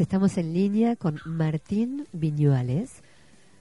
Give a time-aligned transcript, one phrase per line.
[0.00, 3.02] Estamos en línea con Martín Viñuales,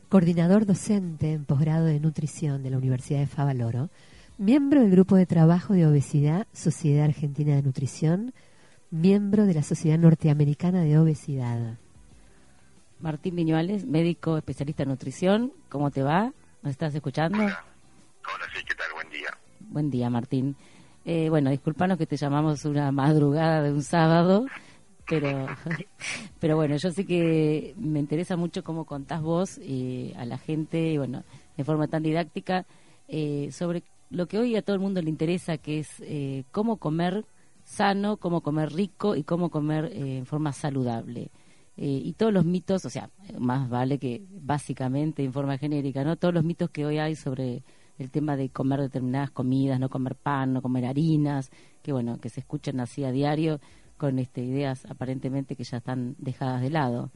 [0.07, 3.89] coordinador docente en posgrado de nutrición de la Universidad de Favaloro,
[4.37, 8.33] miembro del grupo de trabajo de obesidad Sociedad Argentina de Nutrición,
[8.91, 11.77] miembro de la Sociedad Norteamericana de Obesidad.
[12.99, 16.33] Martín Viñuales, médico especialista en nutrición, ¿cómo te va?
[16.61, 17.39] ¿Me estás escuchando?
[17.39, 17.59] Hola,
[18.23, 18.87] Hola sí, ¿qué tal?
[18.93, 19.37] Buen día.
[19.59, 20.55] Buen día, Martín.
[21.03, 24.45] Eh, bueno, discúlpanos que te llamamos una madrugada de un sábado,
[25.07, 25.47] pero,
[26.39, 30.97] pero bueno, yo sé que me interesa mucho cómo contás vos eh, a la gente,
[30.97, 31.23] bueno,
[31.57, 32.65] de forma tan didáctica,
[33.07, 36.77] eh, sobre lo que hoy a todo el mundo le interesa, que es eh, cómo
[36.77, 37.25] comer
[37.63, 41.31] sano, cómo comer rico y cómo comer eh, en forma saludable.
[41.77, 46.17] Eh, y todos los mitos, o sea, más vale que básicamente en forma genérica, ¿no?
[46.17, 47.63] Todos los mitos que hoy hay sobre
[47.97, 51.49] el tema de comer determinadas comidas, no comer pan, no comer harinas,
[51.81, 53.59] que bueno, que se escuchan así a diario
[54.01, 57.11] con este, ideas aparentemente que ya están dejadas de lado.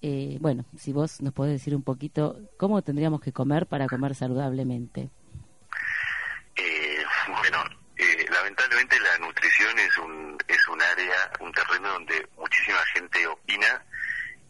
[0.00, 4.14] Eh, bueno, si vos nos podés decir un poquito cómo tendríamos que comer para comer
[4.14, 5.10] saludablemente.
[6.54, 7.64] Eh, bueno,
[7.96, 13.84] eh, lamentablemente la nutrición es un, es un área, un terreno donde muchísima gente opina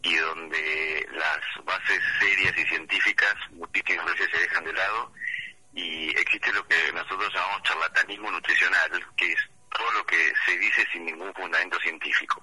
[0.02, 5.12] y donde las bases serias y científicas muchísimas veces se dejan de lado
[5.72, 10.86] y existe lo que nosotros llamamos charlatanismo nutricional, que es todo lo que se dice
[10.92, 12.42] sin ningún fundamento científico.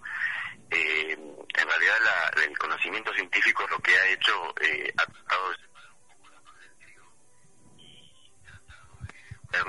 [0.71, 5.49] Eh, en realidad la- el conocimiento científico es lo que ha hecho, eh, ha tratado
[5.51, 5.57] de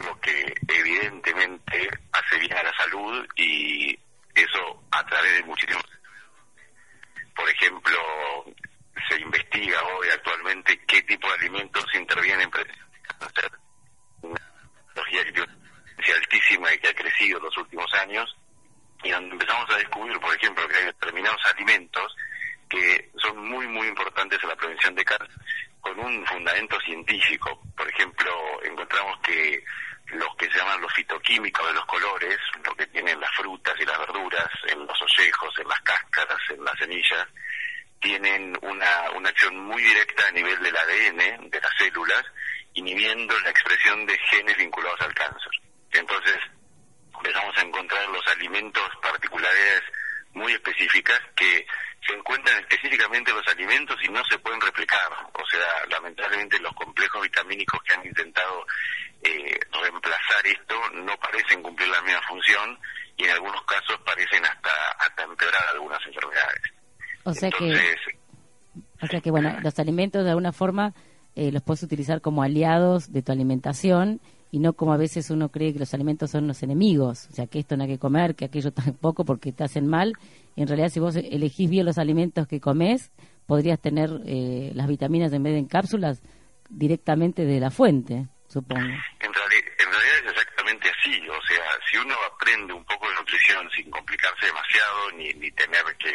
[0.05, 3.97] lo que evidentemente hace bien a la salud y
[4.35, 5.85] eso a través de muchísimos
[7.35, 7.97] por ejemplo
[9.09, 13.53] se investiga hoy actualmente qué tipo de alimentos intervienen en prevención de cáncer
[16.13, 18.37] altísima y que ha crecido en los últimos años
[19.03, 22.17] y donde empezamos a descubrir por ejemplo que hay determinados alimentos
[22.69, 25.31] que son muy muy importantes en la prevención de cáncer
[25.87, 27.63] con un fundamento científico.
[27.77, 28.33] Por ejemplo,
[28.65, 29.63] encontramos que
[30.07, 33.85] los que se llaman los fitoquímicos de los colores, lo que tienen las frutas y
[33.85, 37.27] las verduras en los ollejos, en las cáscaras, en las semillas,
[38.01, 42.25] tienen una, una acción muy directa a nivel del ADN de las células,
[42.75, 45.53] inhibiendo la expresión de genes vinculados al cáncer.
[45.93, 46.37] Entonces,
[47.17, 49.83] empezamos a encontrar los alimentos particulares
[50.35, 51.67] muy específicas que
[52.07, 55.11] se encuentran específicamente en los alimentos y no se pueden replicar.
[55.33, 58.67] O sea, lamentablemente los complejos vitamínicos que han intentado
[59.23, 62.79] eh, reemplazar esto no parecen cumplir la misma función
[63.17, 64.71] y en algunos casos parecen hasta,
[65.01, 66.63] hasta empeorar algunas enfermedades.
[67.25, 67.97] O sea que, Entonces,
[69.01, 70.93] o sea que bueno, los alimentos de alguna forma
[71.35, 74.21] eh, los puedes utilizar como aliados de tu alimentación
[74.51, 77.47] y no como a veces uno cree que los alimentos son los enemigos, o sea
[77.47, 80.13] que esto no hay que comer, que aquello tampoco porque te hacen mal.
[80.57, 83.11] En realidad si vos elegís bien los alimentos que comes,
[83.47, 86.23] podrías tener eh, las vitaminas en vez de en cápsulas
[86.69, 88.81] directamente de la fuente, supongo.
[88.81, 88.89] En,
[89.33, 93.69] reali- en realidad es exactamente así, o sea, si uno aprende un poco de nutrición
[93.77, 96.13] sin complicarse demasiado ni, ni tener que,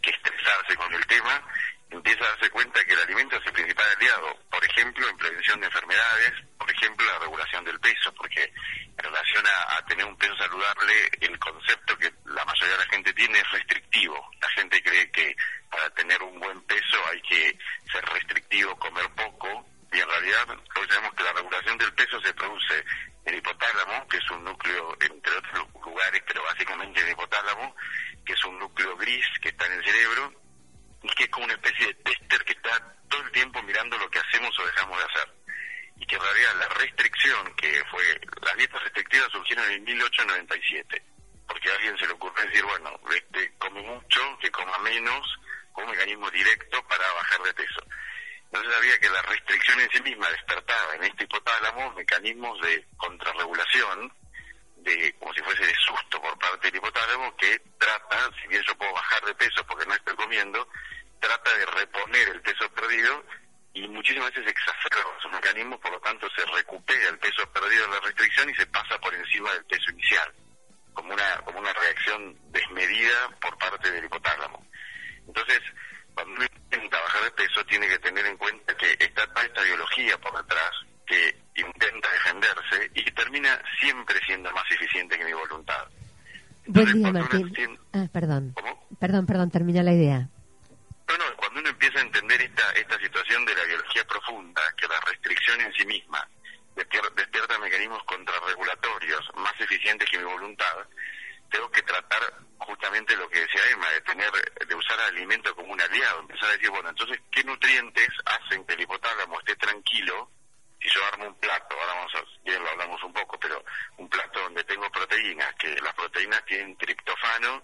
[0.00, 1.42] que estresarse con el tema,
[1.90, 5.60] empieza a darse cuenta que el alimento es el principal aliado, por ejemplo, en prevención
[5.60, 10.16] de enfermedades, por ejemplo, la regulación del peso, porque en relación a, a tener un
[10.16, 14.30] peso saludable, el concepto que la mayoría de la gente tiene es restrictivo.
[14.40, 15.34] La gente cree que
[15.70, 17.58] para tener un buen peso hay que
[17.92, 18.39] ser restrictivo,
[57.36, 60.68] que trata, si bien yo puedo bajar de peso porque no estoy comiendo,
[61.20, 63.24] trata de reponer el peso perdido
[63.72, 67.94] y muchísimas veces exacerba esos mecanismos, por lo tanto se recupera el peso perdido de
[67.94, 70.32] la restricción y se pasa por encima del peso inicial,
[70.92, 74.70] como una, como una reacción desmedida por parte del hipotálamo.
[77.70, 80.70] tiene que tener en cuenta que está toda esta biología por detrás
[81.06, 85.88] que intenta defenderse y que termina siempre siendo más eficiente que mi voluntad.
[86.70, 87.78] Buen día, Martín.
[87.92, 88.54] Ah, perdón.
[89.00, 90.28] Perdón, perdón, termina la idea.
[91.08, 94.86] No, no, cuando uno empieza a entender esta, esta situación de la biología profunda, que
[94.86, 96.28] la restricción en sí misma
[96.76, 100.86] despierta mecanismos contrarregulatorios más eficientes que mi voluntad,
[101.50, 102.22] tengo que tratar
[102.58, 104.30] justamente lo que decía Emma, de tener,
[104.68, 108.64] de usar al alimento como un aliado, empezar a decir, bueno, entonces, ¿qué nutrientes hacen
[108.64, 110.30] que el hipotálamo esté tranquilo
[110.80, 113.62] si yo armo un plato, ahora vamos a, bien lo hablamos un poco, pero
[114.88, 117.62] proteínas, que las proteínas tienen triptofano,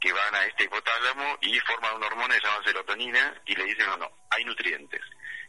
[0.00, 3.64] que van a este hipotálamo y forman una hormona que se llama serotonina y le
[3.64, 5.00] dicen, no, no, hay nutrientes.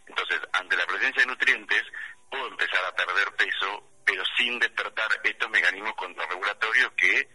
[0.06, 1.84] Entonces, ante la presencia de nutrientes,
[2.30, 7.28] puedo empezar a perder peso, pero sin despertar estos mecanismos contrarregulatorios que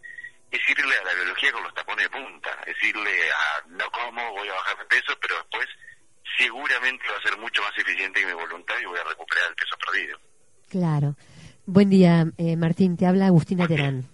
[0.51, 4.55] decirle a la biología con los tapones de punta, decirle a no como, voy a
[4.55, 5.67] bajar de peso, pero después
[6.39, 9.57] seguramente va a ser mucho más eficiente que mi voluntad y voy a recuperar el
[9.57, 10.19] peso perdido.
[10.71, 11.15] Claro.
[11.67, 12.99] Buen día, eh, Martín.
[12.99, 14.05] Te habla Agustina Terán.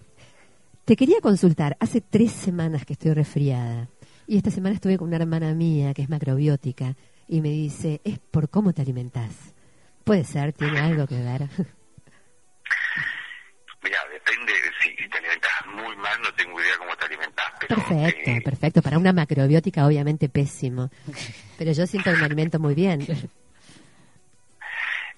[0.85, 1.75] Te quería consultar.
[1.81, 3.89] Hace tres semanas que estoy resfriada.
[4.25, 6.95] Y esta semana estuve con una hermana mía que es macrobiótica
[7.27, 9.53] y me dice, es por cómo te alimentás.
[10.05, 11.41] Puede ser, tiene algo que ver.
[13.83, 17.45] Mira, depende, si te alimentas muy mal, no tengo idea cómo te alimentas.
[17.67, 18.81] perfecto, eh, perfecto.
[18.81, 20.89] Para una macrobiótica, obviamente pésimo.
[21.57, 23.01] Pero yo siento que me alimento muy bien.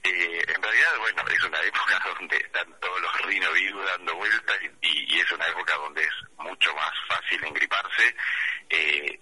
[0.04, 5.20] Eh, en realidad, bueno, es una época donde están todos los rinovirus dando vueltas y,
[5.20, 8.16] es una época donde es mucho más fácil engriparse.
[8.70, 9.20] Eh,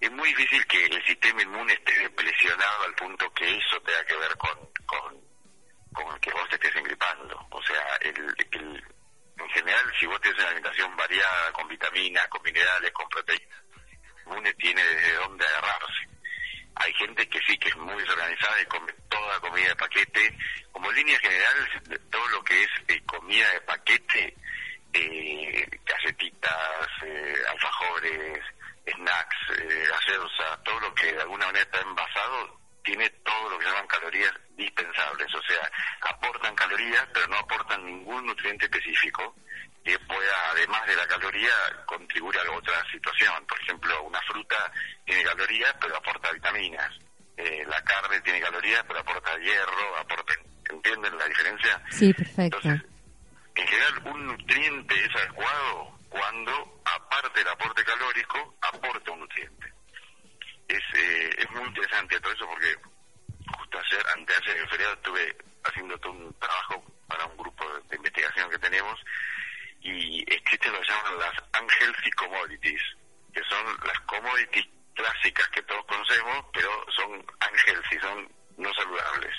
[0.00, 4.16] es muy difícil que el sistema inmune esté presionado al punto que eso tenga que
[4.16, 5.20] ver con, con,
[5.92, 7.46] con que vos te estés engripando.
[7.50, 8.84] O sea, el, el,
[9.38, 14.22] en general, si vos tienes una alimentación variada, con vitaminas, con minerales, con proteínas, el
[14.26, 16.15] inmune tiene desde dónde agarrarse.
[16.76, 20.38] Hay gente que sí, que es muy desorganizada y come toda comida de paquete.
[20.72, 24.36] Como línea general, todo lo que es eh, comida de paquete,
[24.92, 28.40] eh, galletitas, eh, alfajores,
[28.94, 33.64] snacks, eh, gaseosa, todo lo que de alguna manera está envasado, tiene todo lo que
[33.64, 35.70] llaman calorías dispensables, o sea,
[36.02, 39.34] aportan calorías, pero no aportan ningún nutriente específico
[40.76, 41.50] además de la caloría,
[41.86, 43.46] contribuir a otra situación.
[43.46, 44.72] Por ejemplo, una fruta
[45.04, 46.92] tiene calorías, pero aporta vitaminas.
[47.36, 50.34] Eh, la carne tiene calorías, pero aporta hierro, aporta...
[50.68, 51.80] ¿Entienden la diferencia?
[51.90, 52.58] Sí, perfecto.
[52.58, 52.90] Entonces,
[53.54, 59.72] en general, un nutriente es adecuado cuando, aparte del aporte calórico, aporta un nutriente.
[60.66, 62.74] Es, eh, es muy interesante todo eso porque
[63.56, 67.96] justo ayer, antes de ayer feriado, estuve haciendo todo un trabajo para un grupo de,
[67.96, 68.98] investigación que tenemos
[69.86, 72.82] y existen lo llaman las unhealthy commodities,
[73.32, 79.34] que son las commodities clásicas que todos conocemos, pero son unhealthy, son no saludables.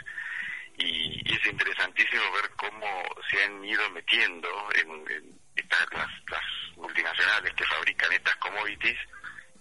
[0.78, 6.44] Y, es interesantísimo ver cómo se han ido metiendo en, estas, las, las,
[6.78, 8.98] multinacionales que fabrican estas commodities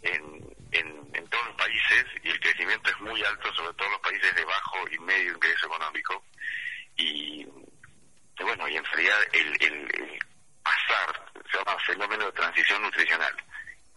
[0.03, 4.35] en, en, todos los países y el crecimiento es muy alto, sobre todo los países
[4.35, 6.23] de bajo y medio ingreso económico.
[6.97, 7.47] Y,
[8.38, 10.19] bueno, y en realidad el, el,
[10.67, 13.35] pasar, se llama fenómeno de transición nutricional,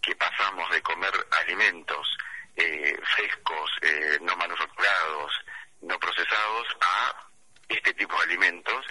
[0.02, 2.08] que pasamos de comer alimentos
[2.56, 5.34] eh, frescos, eh, no manufacturados,
[5.82, 7.28] no procesados, a
[7.68, 8.86] este tipo de alimentos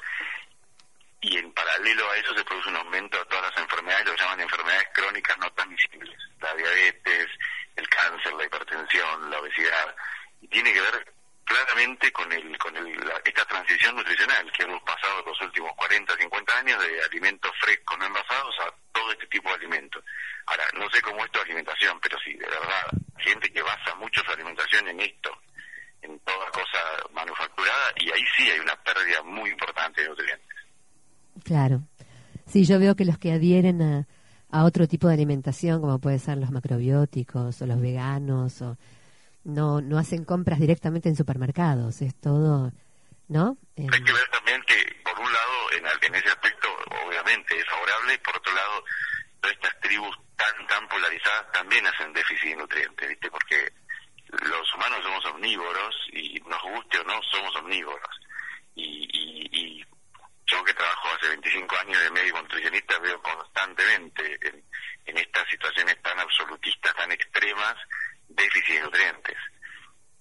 [1.20, 4.22] y en paralelo a eso se produce un aumento de todas las enfermedades, lo que
[4.22, 7.26] llaman enfermedades crónicas no transmisibles, la diabetes,
[7.74, 9.96] el cáncer, la hipertensión, la obesidad,
[10.40, 11.12] y tiene que ver
[11.44, 13.44] claramente con el con el, esta
[13.78, 18.54] transición nutricional que hemos pasado los últimos 40, 50 años de alimentos frescos no envasados
[18.66, 20.02] a todo este tipo de alimentos.
[20.46, 24.22] Ahora, no sé cómo es tu alimentación, pero sí, de verdad, gente que basa mucho
[24.24, 25.30] su alimentación en esto,
[26.02, 26.78] en toda cosa
[27.12, 30.56] manufacturada, y ahí sí hay una pérdida muy importante de nutrientes.
[31.44, 31.82] Claro.
[32.46, 34.08] Sí, yo veo que los que adhieren a,
[34.50, 38.76] a otro tipo de alimentación, como puede ser los macrobióticos o los veganos, o
[39.44, 42.72] no, no hacen compras directamente en supermercados, es todo,
[43.28, 43.56] ¿no?
[43.76, 46.68] Hay que ver también que, por un lado, en, en ese aspecto,
[47.06, 48.84] obviamente es favorable, y por otro lado,
[49.40, 53.30] todas estas tribus tan, tan polarizadas también hacen déficit de nutrientes, ¿viste?
[53.30, 53.72] Porque
[54.30, 58.20] los humanos somos omnívoros y nos guste o no, somos omnívoros.
[58.74, 59.84] Y, y, y
[60.46, 66.18] yo que trabajo hace 25 años de médico nutricionista veo constantemente en, estas situaciones tan
[66.20, 67.74] absolutistas, tan extremas,
[68.28, 69.36] déficit de nutrientes.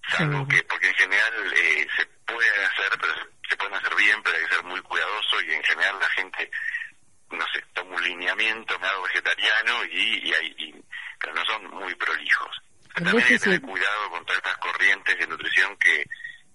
[0.08, 3.14] Salvo que, porque en general eh, se puede hacer, pero
[3.48, 6.50] se pueden hacer bien, pero hay que ser muy cuidadoso y en general la gente,
[7.30, 10.84] no sé, toma un lineamiento, me hago vegetariano y, y, hay,
[11.18, 12.62] pero no son muy prolijos.
[12.94, 16.04] También hay que tener cuidado con todas estas corrientes de nutrición que,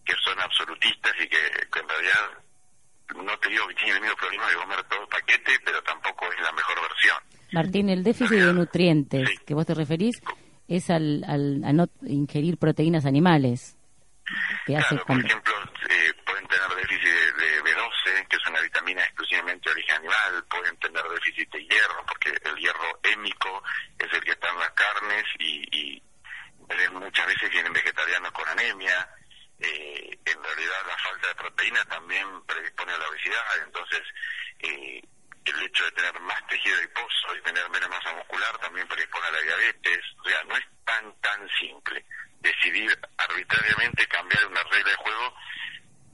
[0.06, 2.44] que son absolutistas y que, en realidad
[3.16, 6.40] no te digo que tiene el mismo problema de comer todo paquete, pero tampoco es
[6.42, 7.18] la mejor versión.
[7.52, 10.20] Martín, el déficit de nutrientes que vos te referís
[10.68, 13.78] es al, al, a no ingerir proteínas animales.
[14.66, 15.54] Que hace por ejemplo,
[15.90, 20.78] eh, pueden tener déficit de, B12, que es una vitamina exclusivamente de origen animal, pueden
[20.78, 23.64] tener déficit de hierro, porque el hierro hémico
[23.98, 26.04] es el que está en las carnes y, y
[26.92, 29.10] muchas veces vienen vegetarianos con anemia.
[29.60, 34.02] Eh, en realidad la falta de proteína también predispone a la obesidad, entonces
[34.60, 35.02] eh,
[35.46, 39.32] el hecho de tener más tejido adiposo y tener menos masa muscular también predispone a
[39.32, 40.00] la diabetes.
[40.20, 42.06] O sea, no es tan, tan simple
[42.40, 45.36] decidir arbitrariamente cambiar una regla de juego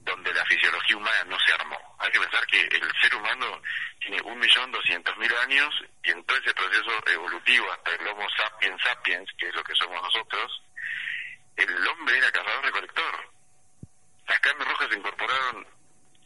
[0.04, 1.78] donde la fisiología humana no se armó.
[1.98, 3.62] Hay que pensar que el ser humano
[4.40, 9.30] millón doscientos mil años y en todo ese proceso evolutivo hasta el Homo sapiens sapiens,
[9.38, 10.62] que es lo que somos nosotros,
[11.56, 13.30] el hombre era cazador-recolector.
[14.26, 15.66] Las carnes rojas se incorporaron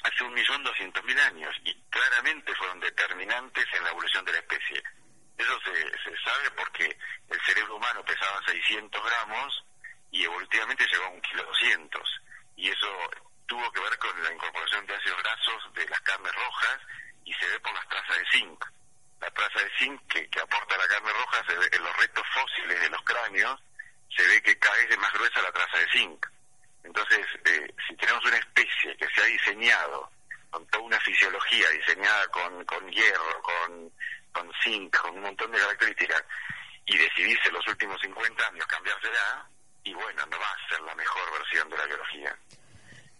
[0.04, 4.38] hace un millón doscientos mil años y claramente fueron determinantes en la evolución de la
[4.38, 4.82] especie.
[5.36, 6.96] Eso se, sabe porque
[7.28, 9.64] el cerebro humano pesaba 600 gramos
[10.12, 12.20] y evolutivamente llegó a un kilo 200
[12.56, 13.10] y eso
[13.46, 16.80] tuvo que ver con la incorporación de ácidos grasos de las carnes rojas
[17.24, 18.64] y se ve por las trazas de zinc.
[19.20, 22.24] La traza de zinc que, que aporta la carne roja se ve en los restos
[22.34, 23.60] fósiles de los cráneos,
[24.14, 26.26] se ve que cada vez es más gruesa la traza de zinc.
[26.84, 30.10] Entonces, eh, si tenemos una especie que se ha diseñado
[30.50, 33.92] con toda una fisiología diseñada con, con hierro, con,
[34.32, 36.22] con zinc, con un montón de características,
[36.86, 39.48] y decidirse los últimos 50 años cambiársela,
[39.82, 42.38] y bueno, no va a ser la mejor versión de la biología.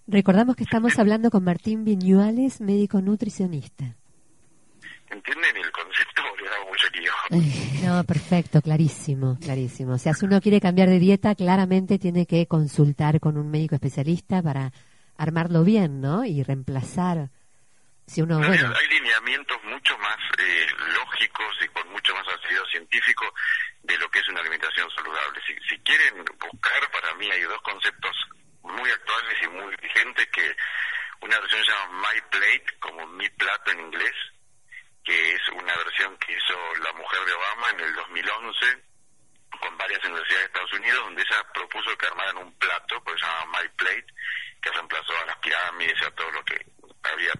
[0.06, 3.96] Recordamos que estamos hablando con Martín Viñuales, médico nutricionista.
[5.08, 6.22] ¿Entienden el concepto?
[6.42, 6.88] Le hago mucho
[7.86, 9.94] No, perfecto, clarísimo, clarísimo.
[9.94, 13.76] O sea, si uno quiere cambiar de dieta, claramente tiene que consultar con un médico
[13.76, 14.72] especialista para
[15.16, 16.24] armarlo bien, ¿no?
[16.24, 17.30] Y reemplazar.
[18.06, 18.74] Si uno, bueno...
[18.76, 20.66] Hay lineamientos mucho más eh,
[21.00, 23.24] lógicos y con mucho más ácido científico
[23.84, 25.40] de lo que es una alimentación saludable.
[25.46, 28.14] Si, si quieren buscar, para mí hay dos conceptos
[28.64, 30.56] muy actuales y muy vigentes que
[31.20, 34.14] una versión se llama My Plate, como mi plato en inglés,
[35.04, 38.82] que es una versión que hizo la mujer de Obama en el 2011
[39.60, 43.26] con varias universidades de Estados Unidos, donde ella propuso que armaran un plato, pues se
[43.26, 44.06] llama My Plate,
[44.62, 46.66] que reemplazó a las pirámides y a todo lo que
[47.04, 47.32] había.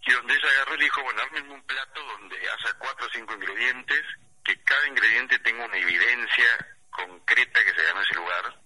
[0.00, 3.34] Y donde ella agarró y dijo, bueno, armen un plato donde haya cuatro o cinco
[3.34, 4.02] ingredientes,
[4.42, 8.60] que cada ingrediente tenga una evidencia concreta que se llama ese lugar.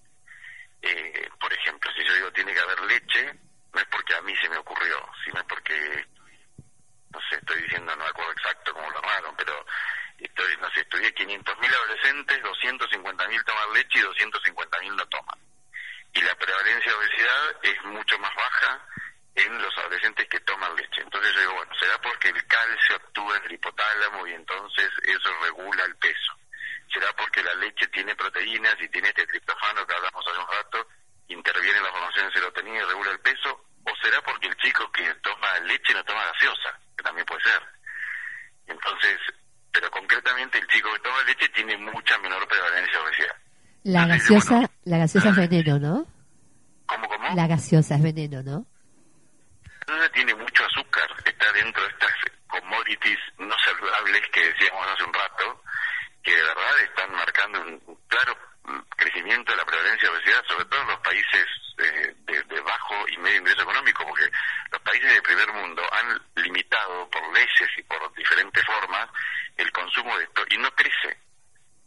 [0.83, 3.35] Eh, por ejemplo, si yo digo tiene que haber leche,
[3.73, 6.07] no es porque a mí se me ocurrió, sino porque
[7.13, 9.67] no sé, estoy diciendo, no me acuerdo exacto cómo lo armaron, pero
[10.19, 15.39] estoy, no sé, estudié 500.000 adolescentes, 250.000 toman leche y 250.000 no toman.
[16.13, 18.87] Y la prevalencia de obesidad es mucho más baja
[19.35, 21.03] en los adolescentes que toman leche.
[21.03, 25.31] Entonces yo digo, bueno, será porque el calcio actúa en el hipotálamo y entonces eso
[25.43, 26.33] regula el peso.
[26.93, 30.89] Será porque la leche tiene proteínas y tiene este triptofano que hablamos hace un rato,
[31.29, 34.91] interviene en la formación de serotonina y regula el peso, o será porque el chico
[34.91, 37.63] que toma leche no toma gaseosa también puede ser.
[38.67, 39.19] Entonces,
[39.73, 39.91] pero
[40.59, 43.37] el chico que toma leche tiene mucha menor prevalencia de obesidad.
[43.83, 46.07] La gaseosa, la gaseosa es veneno, ¿no?
[46.87, 47.35] ¿Cómo, cómo?
[47.35, 48.67] La gaseosa es veneno, ¿no?
[50.13, 52.13] tiene mucho azúcar, está dentro de estas
[52.47, 55.63] commodities no saludables que decíamos hace un rato,
[56.23, 58.37] que de verdad están marcando un claro
[58.97, 61.47] crecimiento de la prevalencia de obesidad, sobre todo en los países
[61.79, 64.31] eh, de, bajo y medio ingreso económico, porque
[64.71, 69.09] los países del primer mundo han limitado por leyes y por diferentes formas
[69.57, 71.19] el consumo de esto y no crece.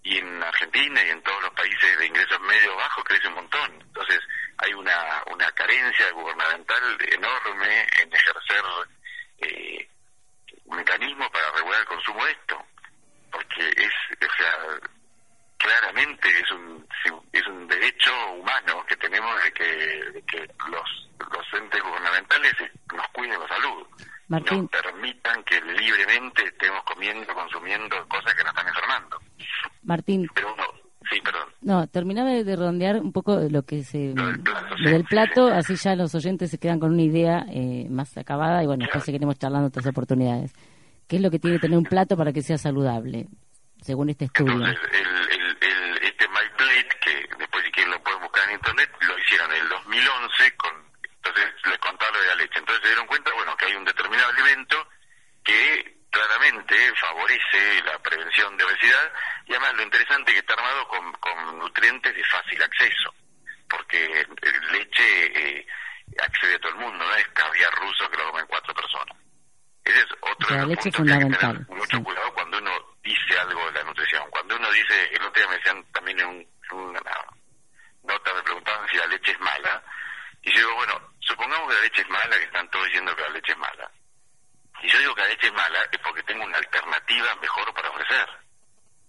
[0.06, 3.72] Y en Argentina y en todos los países de ingresos medio bajo crece un montón.
[3.82, 4.20] Entonces
[4.58, 6.98] hay una, una carencia gubernamental
[7.64, 8.64] en ejercer
[9.40, 9.88] eh,
[10.66, 12.66] mecanismos para regular el consumo de esto.
[13.32, 14.90] Porque es, o sea,
[15.58, 16.88] claramente es un,
[17.32, 22.54] es un derecho humano que tenemos de que, que los, los entes gubernamentales
[22.94, 23.88] nos cuiden la salud.
[24.28, 24.70] Martín.
[24.72, 29.20] Nos permitan que libremente estemos comiendo, consumiendo cosas que nos están enfermando.
[29.84, 30.30] Martín.
[30.34, 30.64] Pero uno,
[31.14, 31.50] sí, perdón.
[31.62, 36.14] No, terminaba de redondear un poco lo que se lo del plato, así ya los
[36.16, 39.86] oyentes se quedan con una idea eh, más acabada y bueno, después seguiremos charlando otras
[39.88, 40.54] oportunidades.
[41.08, 43.28] ¿Qué es lo que tiene que tener un plato para que sea saludable,
[43.82, 44.66] según este estudio?
[44.66, 44.78] el,
[48.54, 50.72] internet lo hicieron en el 2011 con
[51.04, 53.86] entonces les contaba lo de la leche entonces se dieron cuenta bueno que hay un
[53.86, 54.88] determinado alimento
[55.44, 59.12] que claramente favorece la prevención de obesidad
[59.48, 63.14] y además lo interesante es que está armado con, con nutrientes de fácil acceso
[63.74, 64.26] porque
[64.72, 65.68] leche eh,
[66.22, 69.18] accede a todo el mundo, no es caviar ruso que lo comen cuatro personas.
[69.84, 71.66] Ese es otro la leche fundamental.
[71.68, 72.72] Que mucho cuidado cuando uno
[73.04, 74.30] dice algo de la nutrición.
[74.30, 77.02] Cuando uno dice, el otro día me decían también en un, una
[78.04, 79.84] nota, me preguntaban si la leche es mala.
[80.44, 83.22] Y yo digo, bueno, supongamos que la leche es mala, que están todos diciendo que
[83.24, 83.92] la leche es mala.
[84.82, 87.90] Y yo digo que la leche es mala es porque tengo una alternativa mejor para
[87.90, 88.30] ofrecer.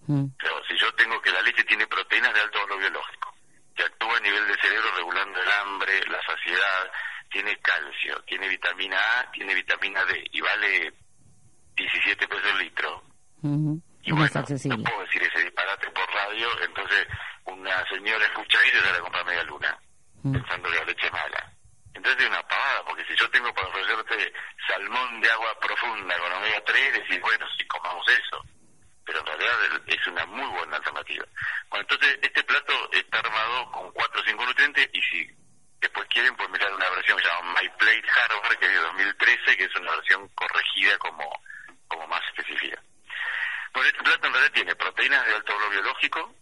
[0.06, 0.26] Mm.
[0.38, 3.34] Pero si yo tengo que la leche tiene proteínas de alto valor biológico,
[3.74, 6.92] que actúa a nivel de cerebro regulando el hambre, la saciedad,
[7.30, 10.92] tiene calcio, tiene vitamina A, tiene vitamina D y vale
[11.74, 13.02] 17 pesos el litro.
[14.02, 17.06] Y bueno, no puedo decir ese disparate por radio, entonces
[17.44, 19.78] una señora escucha eso y se la compra media luna,
[20.22, 21.53] pensando que la leche es mala.
[21.94, 24.32] Entonces es una pavada, porque si yo tengo para ofrecerte
[24.66, 28.44] salmón de agua profunda con omega 3, decís, bueno, si comamos eso.
[29.06, 31.24] Pero en realidad es una muy buena alternativa.
[31.70, 35.30] Bueno, entonces este plato está armado con cuatro o cinco nutrientes y si
[35.80, 38.78] después quieren, pues mirar una versión que se llama My Plate Harvard, que es de
[38.78, 41.30] 2013, que es una versión corregida como,
[41.86, 42.82] como más específica.
[43.72, 46.34] Bueno, este plato en realidad tiene proteínas de alto valor biológico,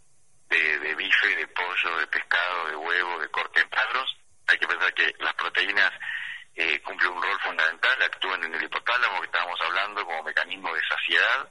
[0.48, 4.16] de, de bife, de pollo, de pescado, de huevo, de corte en padros,
[4.46, 5.90] hay que pensar que las proteínas
[6.54, 10.80] eh, cumplen un rol fundamental, actúan en el hipotálamo que estábamos hablando como mecanismo de
[10.88, 11.48] saciedad,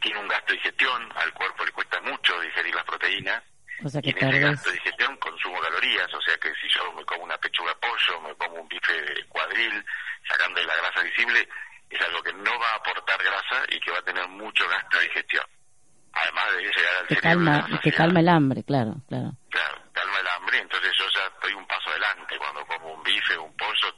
[0.00, 3.42] tiene un gasto de digestión, al cuerpo le cuesta mucho digerir las proteínas,
[3.82, 6.68] o sea que y en ese gasto de digestión consumo calorías, o sea que si
[6.68, 9.84] yo me como una pechuga de pollo, me como un bife de cuadril,
[10.28, 11.48] sacando la grasa visible,
[11.90, 14.98] es algo que no va a aportar grasa y que va a tener mucho gasto
[14.98, 15.44] de digestión.
[16.12, 19.32] Además de llegar al que calma, y que calma el hambre, claro, claro.
[19.50, 21.23] Claro, calma el hambre, entonces yo ya
[22.38, 23.96] Cuando como un bife, un pollo,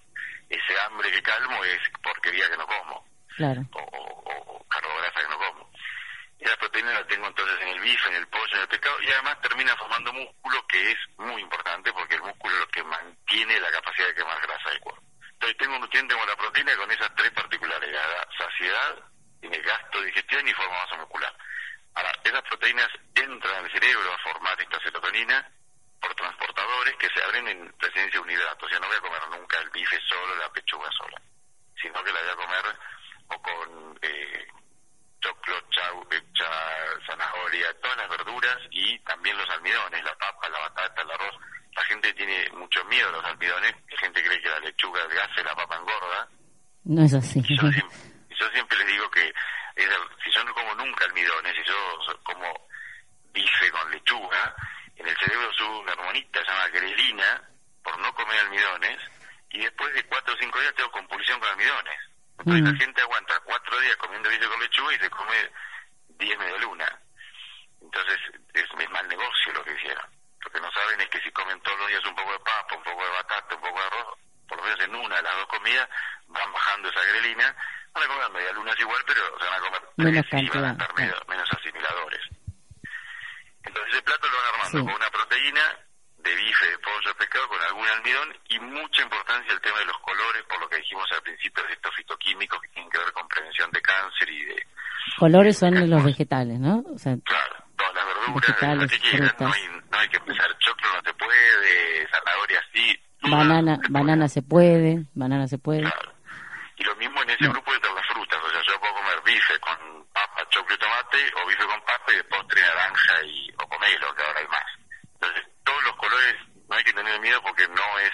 [0.49, 3.07] ese hambre que calmo es porquería que no como.
[3.37, 3.63] Claro.
[3.73, 5.71] O, o, o carbohidratos que no como.
[6.39, 9.03] Y la proteína la tengo entonces en el bife, en el pollo, en el pescado,
[9.03, 12.83] y además termina formando músculo, que es muy importante porque el músculo es lo que
[12.85, 15.03] mantiene la capacidad de quemar grasa del cuerpo.
[15.33, 18.97] Entonces tengo un nutriente como la proteína con esas tres particularidades, saciedad,
[19.41, 21.35] tiene gasto, digestión y forma masa muscular.
[21.95, 25.51] Ahora, esas proteínas entran al cerebro a formar esta serotonina
[26.87, 28.67] transportadores que se abren en presencia de un hidrato.
[28.67, 31.21] O sea, no voy a comer nunca el bife solo, la pechuga sola,
[31.81, 32.65] sino que la voy a comer
[33.29, 34.47] o con eh,
[35.21, 36.07] choclo, chau,
[37.07, 41.35] zanahoria, todas las verduras y también los almidones, la papa, la batata, el arroz.
[41.75, 45.43] La gente tiene mucho miedo a los almidones, la gente cree que la lechuga y
[45.43, 46.29] la papa engorda.
[46.85, 47.43] No es así.
[47.43, 49.33] Yo, yo siempre les digo que
[50.25, 52.69] si yo no como nunca almidones, si yo como
[53.35, 54.55] bife con lechuga,
[54.97, 55.07] en
[55.67, 57.43] sube una hormonita llamada grelina
[57.83, 58.99] por no comer almidones
[59.51, 61.99] y después de cuatro o cinco días tengo compulsión con almidones.
[62.39, 65.51] Entonces la gente aguanta cuatro días comiendo bife con lechuga y se come
[66.09, 67.01] diez media luna.
[67.81, 68.19] Entonces
[68.55, 70.05] es, es mal negocio lo que hicieron.
[70.45, 72.77] Lo que no saben es que si comen todos los días un poco de papa,
[72.77, 75.37] un poco de batata, un poco de arroz, por lo menos en una de las
[75.37, 75.89] dos comidas
[76.29, 77.57] van bajando esa grelina
[77.95, 80.73] van a comer media lunas igual, pero se van a comer menos y van a
[80.73, 82.21] estar menos, asimiladores.
[83.65, 84.26] Entonces el plato
[84.77, 85.63] armando con una proteína
[86.19, 89.85] de bife, de pollo, de pescado, con algún almidón y mucha importancia el tema de
[89.87, 93.13] los colores, por lo que dijimos al principio de estos fitoquímicos que tienen que ver
[93.13, 94.67] con prevención de cáncer y de...
[95.19, 96.83] Colores son los vegetales, ¿no?
[96.93, 100.89] O sea, claro, todas las verduras, vegetales, quieran, no hay, no hay que empezar choclo,
[100.95, 103.01] no se puede, zanahoria sí.
[103.23, 105.83] Banana, banana se puede, banana se puede.
[105.83, 106.13] Claro.
[106.77, 109.59] Y lo mismo en ese grupo de las frutas, o sea, yo puedo comer bife
[109.61, 110.06] con
[110.37, 114.15] papa, choclo y tomate, o bife con papa y de postre naranja y, o pomelo,
[114.15, 114.65] que ahora hay más.
[115.15, 116.35] Entonces, todos los colores
[116.69, 118.13] no hay que tener miedo porque no es,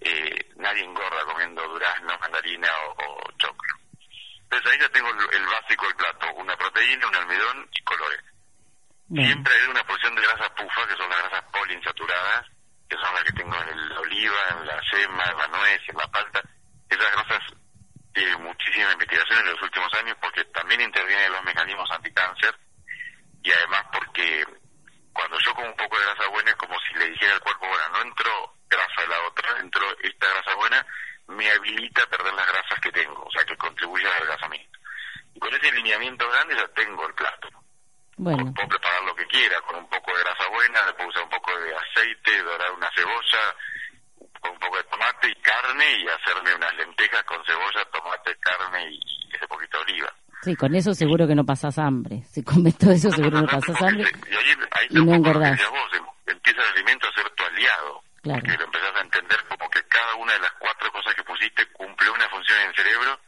[0.00, 3.74] eh, nadie engorda comiendo durazno, mandarina o, choclo.
[4.42, 8.20] Entonces ahí ya tengo el, básico del plato, una proteína, un almidón y colores.
[9.08, 12.46] Siempre hay una porción de grasas pufa, que son las grasas poliinsaturadas,
[12.88, 15.96] que son las que tengo en el oliva, en la sema, en la nuez, en
[15.96, 16.42] la palta.
[16.88, 17.53] Esas grasas
[18.14, 22.56] tiene muchísima investigación en los últimos años porque también intervienen los mecanismos anticáncer
[23.42, 24.46] y además porque
[25.12, 27.66] cuando yo como un poco de grasa buena es como si le dijera al cuerpo,
[27.68, 30.86] bueno, no entro grasa de la otra, entro esta grasa buena,
[31.28, 34.78] me habilita a perder las grasas que tengo, o sea, que contribuye al adelgazamiento.
[35.34, 37.48] Y con ese alineamiento grande ya tengo el plato.
[38.16, 38.52] Bueno.
[38.54, 41.30] Puedo preparar lo que quiera, con un poco de grasa buena, le puedo usar un
[41.30, 43.56] poco de aceite, dorar una cebolla,
[45.04, 49.92] tomate y carne y hacerme unas lentejas con cebolla, tomate, carne y ese poquito de
[49.92, 50.14] oliva.
[50.42, 52.22] Sí, con eso seguro que no pasas hambre.
[52.30, 54.10] Si comes todo eso seguro que no pasas hambre
[54.90, 55.58] y, no engordás.
[55.70, 58.02] Vos, em, empieza el alimento a ser tu aliado.
[58.22, 58.40] Claro.
[58.40, 61.66] Porque lo empezás a entender como que cada una de las cuatro cosas que pusiste
[61.72, 63.20] cumple una función en el cerebro.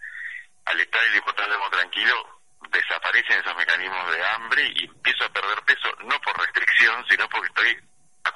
[0.65, 5.89] Al estar el hipotálamo tranquilo, desaparecen esos mecanismos de hambre y empiezo a perder peso
[6.05, 7.77] no por restricción, sino porque estoy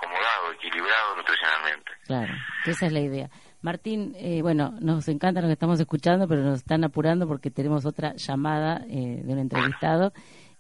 [0.01, 1.91] acomodado, equilibrado nutricionalmente.
[2.07, 2.33] Claro,
[2.67, 3.31] esa es la idea.
[3.63, 7.85] Martín, eh, bueno, nos encanta lo que estamos escuchando, pero nos están apurando porque tenemos
[7.85, 10.13] otra llamada eh, de un entrevistado.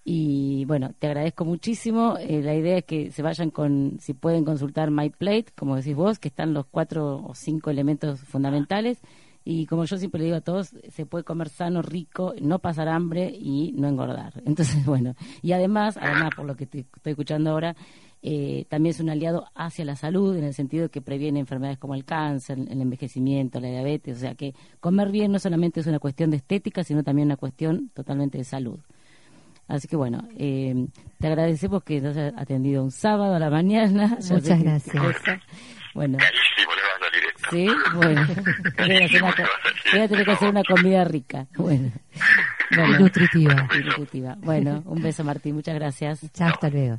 [0.04, 2.16] Y bueno, te agradezco muchísimo.
[2.18, 5.94] Eh, la idea es que se vayan con, si pueden consultar My Plate, como decís
[5.94, 9.00] vos, que están los cuatro o cinco elementos fundamentales.
[9.44, 12.88] Y como yo siempre le digo a todos, se puede comer sano, rico, no pasar
[12.88, 14.34] hambre y no engordar.
[14.44, 17.74] Entonces, bueno, y además, además por lo que estoy escuchando ahora,
[18.22, 21.78] eh, también es un aliado hacia la salud en el sentido de que previene enfermedades
[21.78, 24.18] como el cáncer, el envejecimiento, la diabetes.
[24.18, 27.36] O sea que comer bien no solamente es una cuestión de estética, sino también una
[27.36, 28.78] cuestión totalmente de salud.
[29.68, 34.18] Así que bueno, eh, te agradecemos que nos hayas atendido un sábado a la mañana.
[34.30, 35.16] Muchas gracias.
[35.94, 36.18] Bueno.
[37.50, 38.26] Sí, bueno.
[38.78, 41.46] voy, a tener que hacer una comida rica.
[41.56, 41.90] Bueno.
[42.76, 42.98] bueno.
[42.98, 43.68] nutritiva.
[43.84, 44.36] nutritiva.
[44.40, 46.20] Bueno, un beso Martín, muchas gracias.
[46.32, 46.98] Chao, hasta luego.